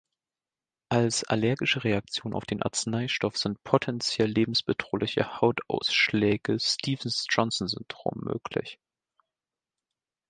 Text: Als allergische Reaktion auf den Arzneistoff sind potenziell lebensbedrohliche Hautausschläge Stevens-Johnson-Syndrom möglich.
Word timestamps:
Als 0.89 1.25
allergische 1.25 1.83
Reaktion 1.83 2.33
auf 2.33 2.45
den 2.45 2.63
Arzneistoff 2.63 3.37
sind 3.37 3.63
potenziell 3.63 4.27
lebensbedrohliche 4.31 5.39
Hautausschläge 5.41 6.57
Stevens-Johnson-Syndrom 6.59 8.13
möglich. 8.21 8.79